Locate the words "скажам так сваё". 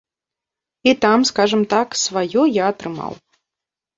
1.31-2.41